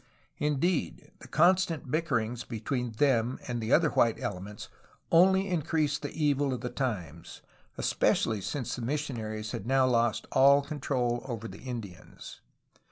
Indeed, 0.39 1.11
the 1.19 1.27
constant 1.27 1.91
bickerings 1.91 2.43
between 2.43 2.93
them 2.93 3.37
and 3.47 3.61
the 3.61 3.71
other 3.71 3.89
white 3.91 4.19
elements 4.19 4.67
only 5.11 5.47
increased 5.47 6.01
the 6.01 6.09
evil 6.09 6.55
of 6.55 6.61
the 6.61 6.71
times, 6.71 7.43
especially 7.77 8.41
since 8.41 8.75
the 8.75 8.81
missionaries 8.81 9.51
had 9.51 9.67
now 9.67 9.85
lost 9.85 10.25
all 10.31 10.63
control 10.63 11.21
over 11.27 11.47
the 11.47 11.59
Indians. 11.61 12.41